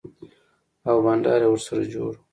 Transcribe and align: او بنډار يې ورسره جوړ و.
او 0.89 0.97
بنډار 1.05 1.41
يې 1.45 1.49
ورسره 1.51 1.83
جوړ 1.93 2.11
و. 2.17 2.21